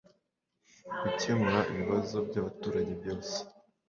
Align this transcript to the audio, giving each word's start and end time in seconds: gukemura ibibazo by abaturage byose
gukemura 1.01 1.59
ibibazo 1.71 2.15
by 2.27 2.35
abaturage 2.41 2.91
byose 3.01 3.35